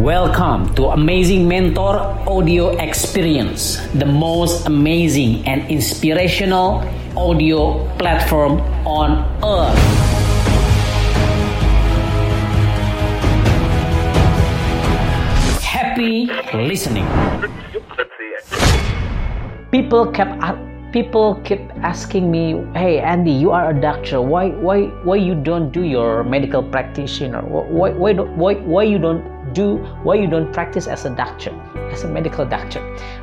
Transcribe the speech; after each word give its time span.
Welcome 0.00 0.72
to 0.80 0.96
Amazing 0.96 1.46
Mentor 1.46 2.00
Audio 2.24 2.72
Experience, 2.80 3.76
the 3.92 4.06
most 4.06 4.64
amazing 4.64 5.46
and 5.46 5.68
inspirational 5.68 6.80
audio 7.12 7.84
platform 8.00 8.64
on 8.88 9.20
earth. 9.44 9.76
Happy 15.60 16.32
listening. 16.56 17.04
People 19.68 20.08
kept 20.12 20.32
people 20.92 21.36
keep 21.44 21.60
asking 21.86 22.30
me 22.30 22.58
hey 22.74 22.98
andy 22.98 23.30
you 23.30 23.52
are 23.52 23.70
a 23.70 23.80
doctor 23.80 24.20
why 24.20 24.48
why 24.58 24.90
why 25.06 25.14
you 25.14 25.36
don't 25.36 25.70
do 25.70 25.84
your 25.84 26.24
medical 26.24 26.64
practitioner 26.64 27.42
why 27.42 27.90
why 27.90 28.12
why, 28.12 28.54
why 28.66 28.82
you 28.82 28.98
don't 28.98 29.22
do 29.52 29.76
why 30.02 30.14
you 30.14 30.26
don't 30.26 30.52
practice 30.52 30.86
as 30.86 31.04
a 31.04 31.10
doctor 31.10 31.50
as 31.92 32.04
a 32.04 32.08
medical 32.08 32.44
doctor? 32.44 32.80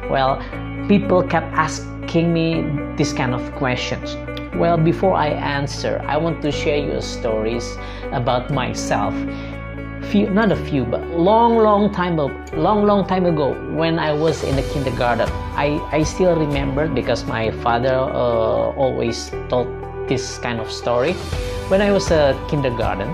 Well 0.09 0.41
people 0.88 1.23
kept 1.23 1.48
asking 1.53 2.34
me 2.34 2.63
this 2.98 3.13
kind 3.13 3.34
of 3.34 3.44
questions. 3.55 4.16
Well 4.55 4.77
before 4.77 5.13
i 5.13 5.27
answer 5.27 6.02
i 6.08 6.17
want 6.17 6.41
to 6.41 6.52
share 6.52 6.77
you 6.77 7.02
stories 7.02 7.77
about 8.12 8.52
myself. 8.52 9.13
Few 10.12 10.30
not 10.30 10.52
a 10.52 10.55
few 10.55 10.86
but 10.86 11.05
long 11.08 11.58
long 11.58 11.91
time 11.91 12.20
ago 12.20 12.31
long 12.53 12.86
long 12.86 13.05
time 13.05 13.25
ago 13.25 13.52
when 13.75 14.00
i 14.00 14.14
was 14.14 14.44
in 14.44 14.55
the 14.55 14.62
kindergarten 14.72 15.28
i 15.58 15.67
i 15.91 16.03
still 16.03 16.36
remember 16.36 16.88
because 16.88 17.25
my 17.25 17.52
father 17.66 17.94
uh, 17.94 18.72
always 18.78 19.31
told 19.50 19.67
this 20.08 20.38
kind 20.38 20.62
of 20.62 20.72
story. 20.72 21.14
When 21.67 21.81
i 21.81 21.91
was 21.91 22.09
a 22.12 22.39
kindergarten 22.48 23.09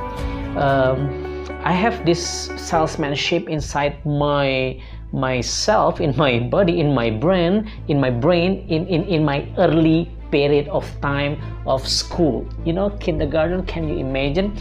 um, 0.58 1.23
i 1.64 1.72
have 1.72 2.06
this 2.06 2.52
salesmanship 2.58 3.50
inside 3.50 4.04
my 4.06 4.80
myself 5.12 6.02
in 6.02 6.16
my 6.18 6.40
body 6.40 6.80
in 6.80 6.94
my 6.94 7.10
brain 7.10 7.70
in 7.88 8.00
my 8.00 8.10
brain 8.10 8.66
in 8.68 8.88
in, 8.88 9.04
in 9.06 9.24
my 9.24 9.48
early 9.58 10.10
period 10.32 10.68
of 10.70 10.86
time 11.02 11.38
of 11.68 11.88
school 11.88 12.48
you 12.66 12.74
know 12.74 12.90
kindergarten 13.00 13.64
can 13.66 13.88
you 13.88 13.98
imagine 13.98 14.56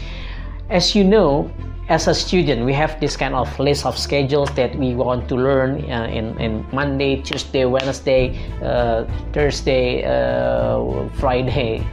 as 0.69 0.95
you 0.95 1.03
know 1.03 1.49
as 1.89 2.07
a 2.07 2.13
student, 2.13 2.65
we 2.65 2.73
have 2.73 2.99
this 2.99 3.17
kind 3.17 3.35
of 3.35 3.59
list 3.59 3.85
of 3.85 3.97
schedules 3.97 4.49
that 4.55 4.73
we 4.77 4.95
want 4.95 5.27
to 5.27 5.35
learn 5.35 5.83
uh, 5.91 6.05
in, 6.05 6.39
in 6.39 6.65
Monday, 6.71 7.21
Tuesday, 7.21 7.65
Wednesday, 7.65 8.39
uh, 8.61 9.05
Thursday, 9.33 10.03
uh, 10.03 11.09
Friday. 11.19 11.85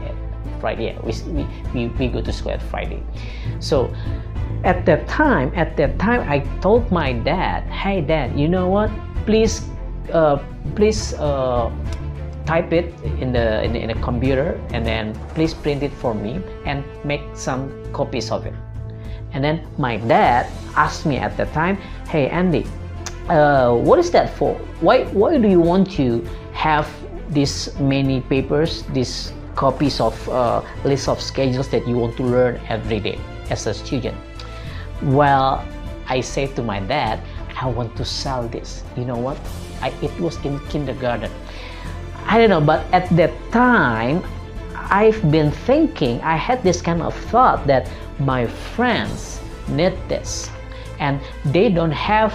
Friday, 0.60 0.92
yeah, 0.92 1.00
we, 1.00 1.46
we, 1.74 1.88
we 1.98 2.08
go 2.08 2.20
to 2.20 2.32
school 2.32 2.52
at 2.52 2.62
Friday. 2.62 3.02
So 3.58 3.92
at 4.64 4.84
that 4.86 5.08
time, 5.08 5.52
at 5.54 5.76
that 5.76 5.98
time, 5.98 6.26
I 6.28 6.40
told 6.60 6.90
my 6.90 7.12
dad, 7.12 7.64
"Hey, 7.70 8.00
Dad, 8.00 8.38
you 8.38 8.48
know 8.48 8.68
what? 8.68 8.90
Please, 9.26 9.66
uh, 10.12 10.38
please." 10.74 11.14
Uh, 11.14 11.70
type 12.46 12.72
it 12.72 12.90
in 13.20 13.30
the, 13.30 13.62
in 13.62 13.72
the 13.72 13.78
in 13.78 13.88
the 13.94 14.00
computer 14.02 14.58
and 14.72 14.82
then 14.82 15.14
please 15.36 15.54
print 15.54 15.84
it 15.84 15.92
for 15.92 16.14
me 16.14 16.42
and 16.66 16.82
make 17.04 17.20
some 17.32 17.70
copies 17.92 18.32
of 18.32 18.44
it 18.44 18.54
and 19.32 19.44
then 19.44 19.66
my 19.78 19.96
dad 19.96 20.46
asked 20.76 21.06
me 21.06 21.18
at 21.18 21.36
that 21.36 21.52
time, 21.52 21.76
"Hey 22.08 22.28
Andy, 22.28 22.66
uh, 23.28 23.74
what 23.74 23.98
is 23.98 24.10
that 24.10 24.30
for? 24.34 24.54
Why 24.80 25.04
why 25.14 25.38
do 25.38 25.48
you 25.48 25.60
want 25.60 25.90
to 26.02 26.24
have 26.52 26.88
this 27.30 27.70
many 27.78 28.20
papers, 28.26 28.82
these 28.92 29.32
copies 29.54 30.00
of 30.00 30.14
uh, 30.28 30.62
list 30.84 31.08
of 31.08 31.20
schedules 31.20 31.68
that 31.70 31.86
you 31.86 31.96
want 31.96 32.16
to 32.18 32.24
learn 32.24 32.58
every 32.68 32.98
day 32.98 33.18
as 33.50 33.66
a 33.66 33.74
student?" 33.74 34.16
Well, 35.02 35.64
I 36.08 36.20
said 36.20 36.56
to 36.56 36.62
my 36.62 36.80
dad, 36.80 37.20
"I 37.60 37.66
want 37.66 37.96
to 37.96 38.04
sell 38.04 38.48
this. 38.48 38.84
You 38.96 39.04
know 39.04 39.16
what? 39.16 39.38
I, 39.80 39.92
it 40.02 40.12
was 40.20 40.36
in 40.44 40.60
kindergarten. 40.68 41.30
I 42.26 42.38
don't 42.38 42.50
know, 42.50 42.60
but 42.60 42.84
at 42.92 43.08
that 43.16 43.32
time, 43.50 44.22
I've 44.74 45.20
been 45.30 45.50
thinking, 45.50 46.20
I 46.20 46.36
had 46.36 46.62
this 46.62 46.82
kind 46.82 47.02
of 47.02 47.14
thought 47.30 47.66
that 47.66 47.88
my 48.18 48.46
friends 48.46 49.40
need 49.68 49.96
this 50.08 50.50
and 50.98 51.20
they 51.46 51.70
don't 51.70 51.92
have 51.92 52.34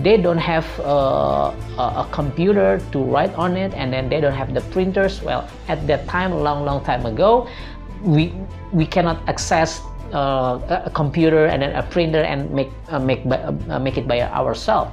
they 0.00 0.16
don't 0.16 0.38
have 0.38 0.66
uh, 0.80 1.54
a, 1.78 2.06
computer 2.10 2.80
to 2.90 2.98
write 2.98 3.32
on 3.34 3.56
it 3.56 3.72
and 3.74 3.92
then 3.92 4.08
they 4.08 4.20
don't 4.20 4.34
have 4.34 4.52
the 4.52 4.60
printers 4.72 5.22
well 5.22 5.48
at 5.68 5.86
that 5.86 6.06
time 6.08 6.32
long 6.32 6.64
long 6.64 6.82
time 6.84 7.06
ago 7.06 7.48
we 8.02 8.32
we 8.72 8.86
cannot 8.86 9.22
access 9.28 9.80
a 10.12 10.90
computer 10.94 11.46
and 11.46 11.62
then 11.62 11.74
a 11.74 11.82
printer 11.82 12.22
and 12.22 12.50
make 12.50 12.70
uh, 12.88 12.98
make 12.98 13.24
uh, 13.26 13.78
make 13.78 13.96
it 13.96 14.06
by 14.06 14.20
ourselves 14.20 14.90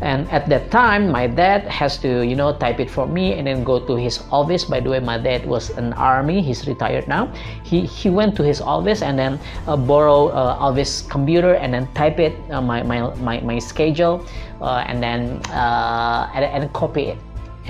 and 0.00 0.28
at 0.30 0.48
that 0.48 0.70
time 0.70 1.10
my 1.12 1.26
dad 1.26 1.62
has 1.68 1.98
to 1.98 2.24
you 2.24 2.34
know 2.34 2.56
type 2.56 2.80
it 2.80 2.90
for 2.90 3.06
me 3.06 3.34
and 3.34 3.46
then 3.46 3.64
go 3.64 3.78
to 3.78 3.96
his 3.96 4.22
office. 4.32 4.64
By 4.64 4.80
the 4.80 4.90
way 4.90 5.00
my 5.00 5.18
dad 5.18 5.46
was 5.46 5.70
an 5.76 5.92
army. 5.94 6.40
He's 6.42 6.66
retired 6.66 7.06
now. 7.08 7.32
He 7.64 7.84
he 7.84 8.08
went 8.08 8.36
to 8.36 8.42
his 8.42 8.60
office 8.60 9.02
and 9.02 9.18
then 9.18 9.38
uh, 9.66 9.76
borrow 9.76 10.28
uh, 10.28 10.56
office 10.58 11.02
computer 11.02 11.54
and 11.54 11.72
then 11.74 11.86
type 11.94 12.18
it 12.18 12.32
uh, 12.50 12.60
my, 12.60 12.82
my 12.82 13.14
my 13.16 13.40
my 13.40 13.58
schedule 13.58 14.24
uh, 14.60 14.84
and 14.86 15.02
then 15.02 15.40
uh, 15.52 16.30
and, 16.34 16.44
and 16.44 16.72
copy 16.72 17.12
it 17.12 17.18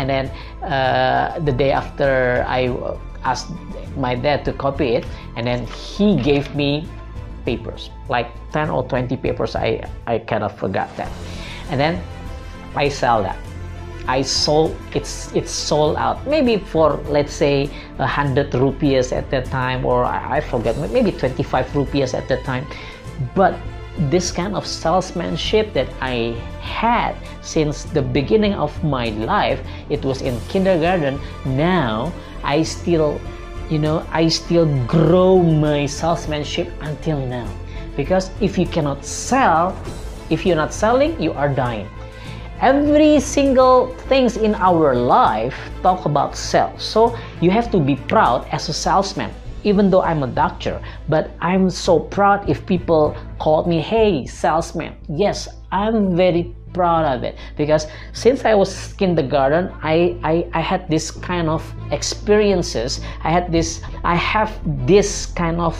and 0.00 0.08
then 0.08 0.24
uh, 0.64 1.38
the 1.44 1.52
day 1.52 1.70
after 1.70 2.44
i 2.48 2.72
asked 3.24 3.52
my 3.96 4.14
dad 4.14 4.44
to 4.44 4.52
copy 4.52 4.96
it 4.96 5.04
and 5.36 5.46
then 5.46 5.66
he 5.66 6.16
gave 6.16 6.48
me 6.56 6.88
papers 7.44 7.90
like 8.08 8.28
10 8.52 8.70
or 8.70 8.82
20 8.84 9.16
papers. 9.16 9.56
I 9.56 9.86
i 10.06 10.18
kind 10.18 10.44
of 10.44 10.52
forgot 10.58 10.94
that. 10.96 11.10
And 11.70 11.80
then 11.80 12.02
I 12.74 12.88
sell 12.88 13.22
that. 13.22 13.38
I 14.08 14.22
sold 14.22 14.74
it's 14.94 15.30
it's 15.34 15.50
sold 15.50 15.96
out. 15.96 16.26
Maybe 16.26 16.58
for 16.58 16.98
let's 17.08 17.32
say 17.32 17.70
hundred 17.98 18.52
rupees 18.54 19.12
at 19.12 19.30
that 19.30 19.46
time 19.46 19.84
or 19.84 20.04
I, 20.04 20.38
I 20.38 20.40
forget 20.40 20.76
maybe 20.78 21.12
25 21.12 21.76
rupees 21.76 22.14
at 22.14 22.26
that 22.28 22.44
time. 22.44 22.66
But 23.34 23.54
this 24.08 24.32
kind 24.32 24.56
of 24.56 24.66
salesmanship 24.66 25.72
that 25.74 25.88
I 26.00 26.32
had 26.60 27.14
since 27.42 27.84
the 27.84 28.00
beginning 28.00 28.54
of 28.54 28.72
my 28.82 29.10
life 29.10 29.60
it 29.90 30.04
was 30.04 30.22
in 30.22 30.40
kindergarten. 30.48 31.20
Now 31.44 32.12
I 32.42 32.62
still 32.62 33.20
you 33.68 33.78
know 33.78 34.06
I 34.10 34.28
still 34.28 34.66
grow 34.86 35.42
my 35.42 35.84
salesmanship 35.86 36.72
until 36.80 37.20
now. 37.26 37.48
Because 37.96 38.30
if 38.40 38.56
you 38.56 38.66
cannot 38.66 39.04
sell 39.04 39.76
if 40.30 40.46
you're 40.46 40.56
not 40.56 40.72
selling 40.72 41.20
you 41.20 41.32
are 41.32 41.48
dying. 41.48 41.88
Every 42.60 43.20
single 43.20 43.94
things 44.08 44.36
in 44.36 44.54
our 44.54 44.94
life 44.94 45.56
talk 45.82 46.04
about 46.04 46.36
sales. 46.36 46.82
So 46.82 47.16
you 47.40 47.50
have 47.50 47.70
to 47.72 47.80
be 47.80 47.96
proud 47.96 48.46
as 48.52 48.68
a 48.68 48.72
salesman 48.72 49.32
even 49.64 49.90
though 49.90 50.02
i'm 50.02 50.22
a 50.22 50.26
doctor 50.26 50.80
but 51.08 51.30
i'm 51.40 51.70
so 51.70 51.98
proud 51.98 52.48
if 52.48 52.64
people 52.66 53.16
call 53.38 53.64
me 53.66 53.80
hey 53.80 54.26
salesman. 54.26 54.94
Yes 55.08 55.48
i'm 55.72 56.16
very 56.16 56.54
proud 56.72 57.04
of 57.04 57.24
it 57.24 57.36
because 57.56 57.86
since 58.12 58.44
i 58.44 58.54
was 58.54 58.92
kindergarten 58.94 59.72
I, 59.82 60.16
I 60.22 60.46
i 60.54 60.60
had 60.60 60.88
this 60.88 61.10
kind 61.10 61.48
of 61.48 61.62
experiences. 61.90 63.00
I 63.24 63.30
had 63.30 63.50
this 63.50 63.82
i 64.04 64.14
have 64.14 64.52
this 64.86 65.26
kind 65.26 65.60
of 65.60 65.74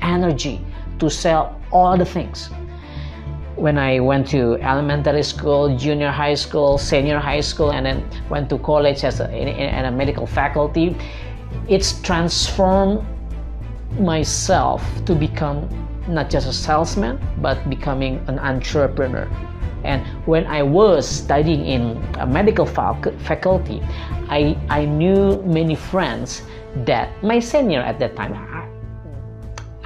energy 0.00 0.60
to 0.98 1.10
sell 1.10 1.60
all 1.72 1.96
the 1.96 2.04
things. 2.04 2.50
When 3.56 3.78
I 3.78 4.00
went 4.00 4.26
to 4.28 4.54
elementary 4.62 5.22
school, 5.22 5.76
junior 5.76 6.10
high 6.10 6.34
school, 6.34 6.76
senior 6.76 7.18
high 7.18 7.40
school, 7.40 7.70
and 7.72 7.86
then 7.86 8.04
went 8.28 8.50
to 8.50 8.58
college 8.58 9.04
as 9.04 9.20
a, 9.20 9.30
in, 9.30 9.48
in 9.48 9.84
a 9.84 9.90
medical 9.90 10.26
faculty, 10.26 10.96
it's 11.68 12.00
transformed 12.02 13.04
myself 13.98 14.82
to 15.06 15.14
become 15.14 15.68
not 16.08 16.28
just 16.28 16.46
a 16.46 16.52
salesman, 16.52 17.18
but 17.38 17.58
becoming 17.70 18.22
an 18.28 18.38
entrepreneur. 18.38 19.28
And 19.84 20.04
when 20.26 20.46
I 20.46 20.62
was 20.62 21.06
studying 21.06 21.64
in 21.66 22.02
a 22.18 22.26
medical 22.26 22.66
faculty, 22.66 23.80
I, 24.28 24.56
I 24.68 24.84
knew 24.84 25.42
many 25.42 25.74
friends 25.74 26.42
that 26.84 27.10
my 27.22 27.38
senior 27.38 27.80
at 27.80 27.98
that 28.00 28.16
time, 28.16 28.34
I, 28.34 28.68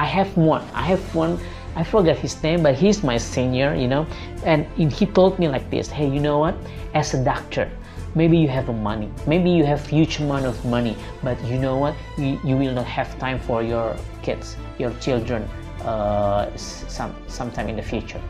I 0.03 0.07
have 0.07 0.37
one, 0.37 0.63
I 0.75 0.83
have 0.83 1.15
one 1.15 1.39
I 1.79 1.85
forget 1.85 2.19
his 2.19 2.43
name, 2.43 2.65
but 2.65 2.75
he's 2.75 3.05
my 3.05 3.17
senior, 3.19 3.73
you 3.73 3.87
know. 3.87 4.05
And 4.43 4.67
he 4.77 5.07
told 5.07 5.39
me 5.39 5.47
like 5.47 5.71
this 5.71 5.89
Hey, 5.89 6.09
you 6.11 6.19
know 6.19 6.39
what? 6.39 6.57
As 6.93 7.15
a 7.15 7.23
doctor, 7.23 7.71
maybe 8.19 8.37
you 8.37 8.49
have 8.49 8.67
money, 8.75 9.09
maybe 9.27 9.49
you 9.49 9.65
have 9.65 9.87
huge 9.87 10.19
amount 10.19 10.45
of 10.45 10.57
money, 10.65 10.97
but 11.23 11.39
you 11.45 11.59
know 11.59 11.77
what? 11.79 11.95
You, 12.19 12.39
you 12.43 12.57
will 12.57 12.75
not 12.75 12.87
have 12.87 13.09
time 13.19 13.39
for 13.39 13.63
your 13.63 13.97
kids, 14.23 14.57
your 14.79 14.93
children, 14.99 15.43
uh, 15.85 16.51
some 16.57 17.15
sometime 17.29 17.69
in 17.69 17.77
the 17.77 17.87
future. 17.93 18.21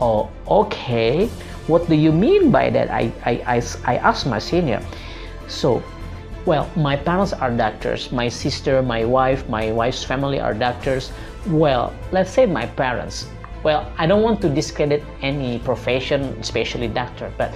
Oh, 0.00 0.30
okay. 0.46 1.26
What 1.66 1.88
do 1.88 1.96
you 1.96 2.12
mean 2.12 2.50
by 2.50 2.70
that? 2.70 2.90
I, 2.90 3.12
I, 3.26 3.32
I, 3.56 3.62
I 3.84 3.96
asked 3.98 4.26
my 4.26 4.38
senior. 4.38 4.80
So 5.48 5.82
well, 6.46 6.70
my 6.76 6.96
parents 6.96 7.32
are 7.32 7.50
doctors. 7.50 8.10
My 8.10 8.28
sister, 8.28 8.82
my 8.82 9.04
wife, 9.04 9.48
my 9.48 9.70
wife's 9.70 10.02
family 10.02 10.40
are 10.40 10.54
doctors. 10.54 11.12
Well, 11.46 11.92
let's 12.10 12.30
say 12.30 12.46
my 12.46 12.66
parents. 12.66 13.26
well 13.62 13.90
i 13.98 14.06
don't 14.06 14.22
want 14.22 14.40
to 14.40 14.48
discredit 14.48 15.02
any 15.22 15.58
profession 15.60 16.22
especially 16.40 16.88
doctor 16.88 17.32
but 17.38 17.54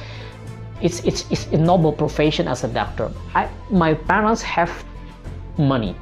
it's 0.83 1.01
it's 1.05 1.31
it's 1.31 1.47
a 1.53 1.59
noble 1.59 1.93
profession 1.93 2.49
as 2.49 2.65
a 2.65 2.69
doctor. 2.69 3.11
I, 3.35 3.49
my 3.71 3.95
parents 3.95 4.43
have 4.43 4.85
money 5.59 5.97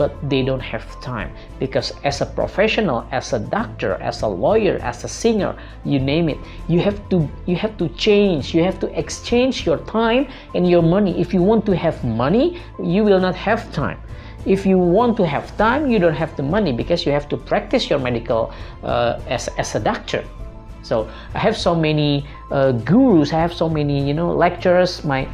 but 0.00 0.12
they 0.30 0.42
don't 0.42 0.66
have 0.74 0.84
time 1.02 1.30
because 1.58 1.92
as 2.04 2.22
a 2.22 2.26
professional 2.26 3.06
as 3.12 3.34
a 3.34 3.38
doctor 3.38 3.92
as 4.00 4.22
a 4.22 4.26
lawyer 4.26 4.78
as 4.80 5.04
a 5.04 5.08
singer 5.08 5.54
you 5.84 5.98
name 5.98 6.30
it 6.30 6.38
you 6.68 6.80
have 6.80 6.98
to 7.10 7.28
you 7.44 7.54
have 7.54 7.76
to 7.76 7.86
change. 7.90 8.54
You 8.54 8.62
have 8.64 8.78
to 8.80 8.88
exchange 8.98 9.66
your 9.66 9.78
time 10.00 10.26
and 10.54 10.62
your 10.66 10.82
money. 10.82 11.20
If 11.20 11.34
you 11.34 11.42
want 11.42 11.66
to 11.66 11.76
have 11.76 12.02
money 12.02 12.46
you 12.82 13.04
will 13.04 13.20
not 13.20 13.34
have 13.34 13.60
time. 13.72 14.00
If 14.46 14.64
you 14.64 14.78
want 14.78 15.18
to 15.18 15.26
have 15.26 15.44
time 15.58 15.90
you 15.90 15.98
don't 15.98 16.20
have 16.24 16.34
the 16.34 16.46
money 16.56 16.72
because 16.72 17.04
you 17.04 17.12
have 17.12 17.28
to 17.28 17.36
practice 17.36 17.90
your 17.90 17.98
medical 17.98 18.54
uh, 18.82 19.20
as, 19.28 19.48
as 19.58 19.74
a 19.74 19.80
doctor 19.80 20.24
so 20.82 21.08
i 21.34 21.38
have 21.38 21.56
so 21.56 21.74
many 21.74 22.26
uh, 22.50 22.72
gurus 22.72 23.32
i 23.32 23.40
have 23.40 23.52
so 23.52 23.68
many 23.68 24.06
you 24.06 24.14
know 24.14 24.32
lecturers 24.32 25.04
my 25.04 25.26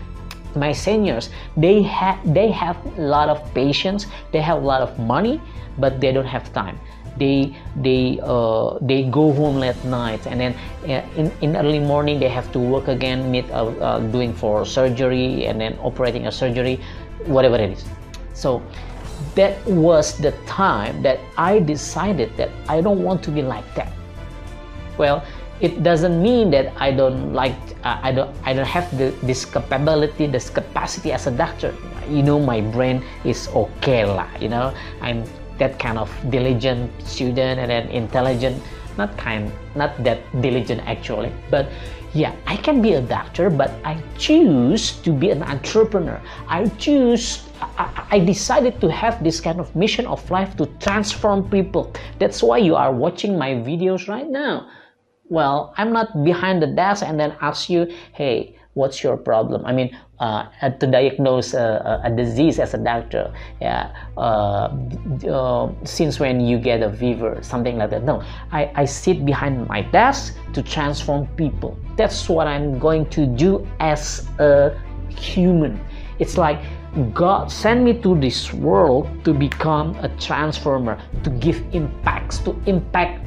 my 0.56 0.72
seniors. 0.72 1.30
They 1.56 1.82
have 1.82 2.18
they 2.34 2.50
have 2.50 2.76
a 2.96 3.00
lot 3.00 3.28
of 3.28 3.38
patients 3.54 4.06
they 4.32 4.40
have 4.40 4.62
a 4.62 4.66
lot 4.66 4.80
of 4.80 4.98
money 4.98 5.40
but 5.78 6.00
they 6.00 6.12
don't 6.12 6.26
have 6.26 6.52
time. 6.52 6.80
They 7.18 7.56
they 7.76 8.20
uh, 8.22 8.78
they 8.80 9.04
go 9.04 9.32
home 9.32 9.56
late 9.56 9.82
night 9.84 10.26
and 10.26 10.40
then 10.40 10.54
uh, 10.84 11.04
in, 11.16 11.32
in 11.40 11.56
early 11.56 11.78
morning 11.80 12.20
they 12.20 12.28
have 12.28 12.50
to 12.52 12.58
work 12.58 12.88
again 12.88 13.30
meet 13.30 13.48
uh, 13.50 13.66
uh, 13.80 13.98
doing 14.00 14.32
for 14.34 14.64
surgery 14.64 15.46
and 15.46 15.60
then 15.60 15.78
operating 15.82 16.26
a 16.26 16.32
surgery 16.32 16.80
whatever 17.24 17.56
it 17.56 17.70
is. 17.70 17.84
So 18.34 18.62
that 19.34 19.64
was 19.66 20.18
the 20.18 20.32
time 20.44 21.02
that 21.02 21.18
i 21.38 21.58
decided 21.58 22.28
that 22.36 22.50
i 22.68 22.82
don't 22.82 23.02
want 23.02 23.22
to 23.22 23.30
be 23.30 23.40
like 23.40 23.64
that 23.74 23.90
well 24.98 25.24
it 25.60 25.82
doesn't 25.82 26.20
mean 26.20 26.50
that 26.50 26.72
I 26.76 26.92
don't 26.92 27.32
like 27.32 27.56
uh, 27.84 27.98
I 28.02 28.12
don't 28.12 28.30
I 28.44 28.52
don't 28.52 28.68
have 28.68 28.86
the, 28.96 29.14
this 29.22 29.44
capability 29.44 30.26
this 30.26 30.50
capacity 30.50 31.12
as 31.12 31.26
a 31.26 31.30
doctor. 31.30 31.74
You 32.08 32.22
know 32.22 32.38
my 32.38 32.60
brain 32.60 33.02
is 33.24 33.48
okay 33.48 34.04
lah 34.04 34.28
you 34.40 34.48
know. 34.48 34.74
I'm 35.00 35.24
that 35.58 35.78
kind 35.80 35.96
of 35.96 36.12
diligent 36.28 36.92
student 37.08 37.60
and 37.60 37.70
then 37.70 37.88
intelligent. 37.88 38.60
Not 38.96 39.16
kind 39.16 39.52
not 39.74 39.96
that 40.04 40.20
diligent 40.40 40.84
actually. 40.84 41.32
But 41.48 41.68
yeah 42.12 42.36
I 42.46 42.56
can 42.56 42.80
be 42.80 42.94
a 42.96 43.00
doctor 43.00 43.48
but 43.48 43.72
I 43.84 43.96
choose 44.20 45.00
to 45.08 45.12
be 45.12 45.32
an 45.32 45.42
entrepreneur. 45.42 46.20
I 46.48 46.68
choose 46.76 47.48
I, 47.80 48.04
I 48.12 48.18
decided 48.20 48.76
to 48.84 48.92
have 48.92 49.24
this 49.24 49.40
kind 49.40 49.56
of 49.56 49.72
mission 49.72 50.04
of 50.04 50.20
life 50.30 50.52
to 50.60 50.68
transform 50.84 51.48
people. 51.48 51.92
That's 52.20 52.42
why 52.44 52.60
you 52.60 52.76
are 52.76 52.92
watching 52.92 53.40
my 53.40 53.56
videos 53.56 54.08
right 54.08 54.28
now 54.28 54.68
well 55.28 55.74
i'm 55.76 55.92
not 55.92 56.24
behind 56.24 56.62
the 56.62 56.66
desk 56.66 57.02
and 57.04 57.18
then 57.18 57.34
ask 57.40 57.68
you 57.68 57.86
hey 58.12 58.56
what's 58.76 59.02
your 59.02 59.16
problem? 59.16 59.64
I 59.64 59.72
mean 59.72 59.96
uh, 60.20 60.48
to 60.68 60.86
diagnose 60.86 61.54
a, 61.54 62.00
a, 62.04 62.10
disease 62.10 62.58
as 62.58 62.74
a 62.74 62.78
doctor 62.78 63.32
yeah 63.60 63.92
uh, 64.16 64.68
uh, 65.28 65.72
since 65.84 66.20
when 66.20 66.40
you 66.40 66.58
get 66.58 66.82
a 66.82 66.92
fever 66.92 67.38
something 67.42 67.78
like 67.78 67.90
that. 67.90 68.04
No 68.04 68.22
I, 68.52 68.70
I 68.74 68.84
sit 68.84 69.24
behind 69.24 69.66
my 69.66 69.80
desk 69.80 70.36
to 70.52 70.62
transform 70.62 71.26
people. 71.36 71.76
That's 71.96 72.28
what 72.28 72.46
i'm 72.46 72.78
going 72.78 73.08
to 73.16 73.26
do 73.26 73.66
as 73.80 74.28
a 74.38 74.78
human. 75.08 75.80
It's 76.18 76.36
like 76.36 76.60
God 77.12 77.52
sent 77.52 77.82
me 77.82 78.00
to 78.00 78.18
this 78.18 78.52
world 78.54 79.08
to 79.24 79.34
become 79.34 79.96
a 80.00 80.08
transformer, 80.16 80.98
to 81.24 81.30
give 81.30 81.62
impacts, 81.74 82.38
to 82.40 82.56
impact 82.64 83.20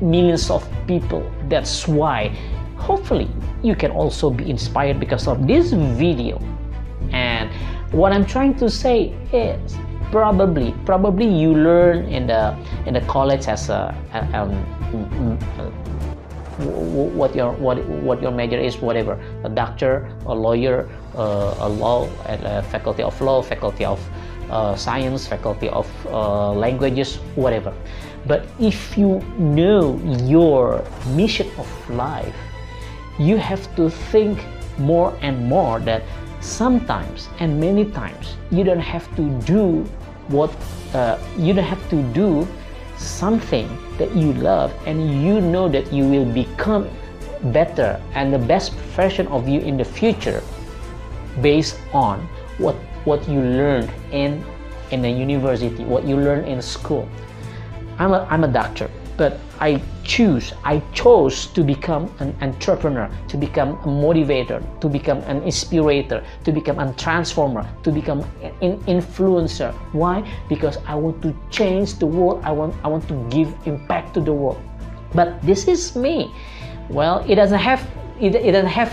millions 0.00 0.50
of 0.50 0.66
people. 0.86 1.22
That's 1.48 1.88
why 1.88 2.36
hopefully 2.76 3.28
you 3.62 3.74
can 3.74 3.90
also 3.90 4.30
be 4.30 4.48
inspired 4.50 5.00
because 5.00 5.26
of 5.26 5.46
this 5.46 5.72
video. 5.72 6.40
And 7.12 7.50
what 7.92 8.12
I'm 8.12 8.26
trying 8.26 8.56
to 8.58 8.68
say 8.68 9.14
is 9.32 9.76
probably 10.10 10.74
probably 10.84 11.26
you 11.26 11.54
learn 11.54 12.06
in 12.06 12.26
the 12.26 12.56
in 12.86 12.94
the 12.94 13.00
college 13.02 13.48
as 13.48 13.68
a, 13.68 13.94
um, 14.32 14.54
what 17.18 17.34
your 17.34 17.52
what 17.58 17.82
what 18.06 18.22
your 18.22 18.30
major 18.30 18.58
is 18.58 18.78
whatever 18.78 19.18
a 19.42 19.48
doctor 19.48 20.06
a 20.26 20.34
lawyer 20.34 20.88
uh, 21.16 21.66
a 21.66 21.68
law 21.68 22.06
a 22.26 22.62
faculty 22.62 23.02
of 23.02 23.18
law 23.20 23.42
faculty 23.42 23.84
of 23.84 23.98
uh, 24.50 24.76
science 24.76 25.26
faculty 25.26 25.68
of 25.68 25.88
uh, 26.06 26.52
languages 26.52 27.16
whatever 27.34 27.74
but 28.26 28.46
if 28.58 28.96
you 28.96 29.20
know 29.38 29.98
your 30.24 30.84
mission 31.14 31.48
of 31.58 31.68
life, 31.90 32.34
you 33.18 33.36
have 33.36 33.62
to 33.76 33.90
think 33.90 34.38
more 34.78 35.16
and 35.20 35.46
more 35.46 35.78
that 35.80 36.02
sometimes 36.40 37.28
and 37.38 37.58
many 37.60 37.84
times 37.84 38.36
you 38.50 38.64
don't 38.64 38.80
have 38.80 39.04
to 39.16 39.22
do 39.46 39.82
what 40.28 40.50
uh, 40.94 41.18
you 41.38 41.52
don't 41.52 41.64
have 41.64 41.88
to 41.90 42.02
do 42.12 42.46
something 42.96 43.68
that 43.98 44.14
you 44.14 44.32
love 44.34 44.72
and 44.86 45.22
you 45.22 45.40
know 45.40 45.68
that 45.68 45.92
you 45.92 46.04
will 46.06 46.24
become 46.24 46.88
better 47.52 48.00
and 48.14 48.32
the 48.32 48.38
best 48.38 48.72
version 48.96 49.26
of 49.28 49.48
you 49.48 49.60
in 49.60 49.76
the 49.76 49.84
future 49.84 50.42
based 51.40 51.76
on 51.92 52.20
what 52.58 52.74
what 53.04 53.26
you 53.28 53.40
learned 53.40 53.90
in 54.12 54.44
in 54.90 55.02
the 55.02 55.10
university 55.10 55.84
what 55.84 56.04
you 56.04 56.16
learned 56.16 56.46
in 56.46 56.60
school 56.62 57.08
I'm 57.98 58.12
a, 58.12 58.26
I'm 58.30 58.44
a 58.44 58.48
doctor, 58.48 58.90
but 59.16 59.38
I 59.60 59.80
choose, 60.02 60.52
I 60.64 60.82
chose 60.92 61.46
to 61.48 61.62
become 61.62 62.12
an 62.18 62.36
entrepreneur, 62.40 63.08
to 63.28 63.36
become 63.36 63.70
a 63.70 63.86
motivator, 63.86 64.60
to 64.80 64.88
become 64.88 65.18
an 65.18 65.42
inspirator, 65.44 66.24
to 66.44 66.52
become 66.52 66.78
a 66.78 66.92
transformer, 66.94 67.66
to 67.84 67.92
become 67.92 68.20
an 68.42 68.78
influencer. 68.86 69.72
Why? 69.92 70.28
Because 70.48 70.78
I 70.86 70.94
want 70.96 71.22
to 71.22 71.34
change 71.50 71.94
the 71.94 72.06
world. 72.06 72.42
I 72.44 72.50
want, 72.50 72.74
I 72.82 72.88
want 72.88 73.06
to 73.08 73.14
give 73.30 73.54
impact 73.66 74.14
to 74.14 74.20
the 74.20 74.32
world. 74.32 74.60
But 75.14 75.40
this 75.42 75.68
is 75.68 75.94
me. 75.94 76.34
Well, 76.88 77.24
it 77.28 77.36
doesn't 77.36 77.60
have, 77.60 77.88
it, 78.20 78.34
it 78.34 78.52
doesn't 78.52 78.70
have, 78.70 78.92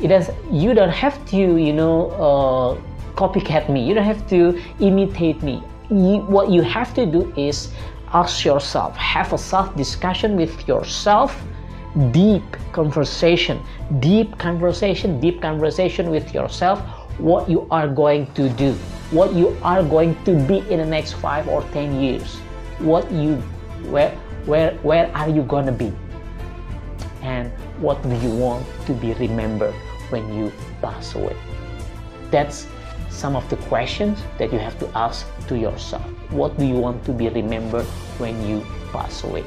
it 0.00 0.08
does. 0.08 0.30
You 0.50 0.72
don't 0.74 0.90
have 0.90 1.24
to, 1.26 1.36
you 1.36 1.72
know, 1.72 2.10
uh, 2.10 3.14
copycat 3.14 3.68
me. 3.68 3.86
You 3.86 3.94
don't 3.94 4.04
have 4.04 4.26
to 4.30 4.58
imitate 4.80 5.42
me. 5.42 5.62
You, 5.90 6.24
what 6.26 6.50
you 6.50 6.62
have 6.62 6.94
to 6.94 7.04
do 7.04 7.32
is 7.36 7.70
ask 8.12 8.44
yourself, 8.44 8.96
have 8.96 9.32
a 9.32 9.38
self 9.38 9.74
discussion 9.76 10.36
with 10.36 10.68
yourself, 10.68 11.40
deep 12.10 12.44
conversation, 12.72 13.60
deep 14.00 14.36
conversation, 14.38 15.20
deep 15.20 15.40
conversation 15.40 16.10
with 16.10 16.32
yourself, 16.34 16.80
what 17.18 17.48
you 17.48 17.66
are 17.70 17.88
going 17.88 18.26
to 18.34 18.48
do, 18.50 18.72
what 19.10 19.32
you 19.34 19.56
are 19.62 19.82
going 19.82 20.16
to 20.24 20.34
be 20.46 20.58
in 20.70 20.78
the 20.78 20.86
next 20.86 21.12
five 21.12 21.48
or 21.48 21.62
ten 21.72 22.00
years, 22.00 22.36
what 22.78 23.10
you, 23.10 23.36
where, 23.90 24.10
where, 24.46 24.74
where 24.82 25.14
are 25.16 25.28
you 25.28 25.42
gonna 25.42 25.72
be, 25.72 25.92
and 27.22 27.50
what 27.80 28.02
do 28.02 28.14
you 28.16 28.30
want 28.30 28.66
to 28.86 28.92
be 28.94 29.12
remembered 29.14 29.74
when 30.10 30.32
you 30.34 30.52
pass 30.80 31.14
away. 31.14 31.36
That's 32.30 32.66
some 33.10 33.36
of 33.36 33.48
the 33.48 33.56
questions 33.68 34.18
that 34.38 34.52
you 34.52 34.58
have 34.58 34.78
to 34.78 34.88
ask 34.96 35.26
to 35.48 35.58
yourself. 35.58 36.02
What 36.30 36.58
do 36.58 36.64
you 36.64 36.76
want 36.76 37.04
to 37.04 37.12
be 37.12 37.28
remembered 37.28 37.86
when 38.18 38.34
you 38.46 38.64
pass 38.92 39.24
away? 39.24 39.44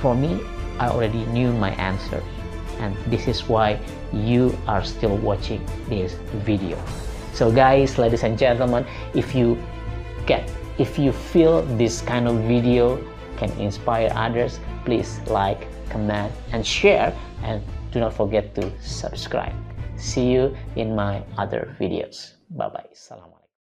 For 0.00 0.14
me, 0.14 0.40
I 0.78 0.88
already 0.88 1.24
knew 1.26 1.52
my 1.52 1.70
answer, 1.72 2.22
and 2.78 2.96
this 3.06 3.28
is 3.28 3.48
why 3.48 3.78
you 4.12 4.56
are 4.66 4.82
still 4.82 5.16
watching 5.18 5.64
this 5.88 6.14
video. 6.44 6.78
So 7.32 7.52
guys, 7.52 7.98
ladies 7.98 8.24
and 8.24 8.38
gentlemen, 8.38 8.86
if 9.14 9.34
you 9.34 9.58
get 10.26 10.50
if 10.80 10.98
you 10.98 11.12
feel 11.12 11.60
this 11.76 12.00
kind 12.00 12.26
of 12.26 12.36
video 12.48 12.96
can 13.36 13.52
inspire 13.60 14.10
others, 14.16 14.58
please 14.86 15.20
like, 15.28 15.68
comment, 15.90 16.32
and 16.52 16.66
share, 16.66 17.14
and 17.44 17.62
do 17.92 18.00
not 18.00 18.14
forget 18.14 18.54
to 18.54 18.72
subscribe. 18.80 19.52
See 19.96 20.32
you 20.32 20.56
in 20.76 20.96
my 20.96 21.22
other 21.36 21.76
videos. 21.78 22.39
Bye-bye. 22.50 22.90
salam. 22.94 23.39